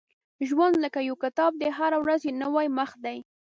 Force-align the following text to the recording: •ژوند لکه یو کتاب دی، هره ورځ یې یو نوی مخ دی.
•ژوند 0.47 0.75
لکه 0.83 0.99
یو 1.09 1.15
کتاب 1.23 1.51
دی، 1.61 1.69
هره 1.79 1.97
ورځ 2.03 2.21
یې 2.25 2.31
یو 2.33 2.39
نوی 2.43 2.67
مخ 2.77 2.91
دی. 3.05 3.17